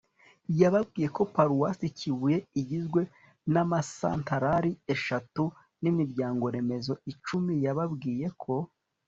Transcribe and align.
yababwiye 0.59 1.07
ko 1.15 1.21
paruwasi 1.33 1.85
kibuye 1.97 2.37
igizwe 2.61 3.01
n'ama 3.51 3.77
santarari 3.97 4.71
eshatu 4.93 5.43
n'imiryango-remezo 5.81 6.93
icumi. 7.11 7.53
yababwiye 7.65 8.27
ko 8.43 8.53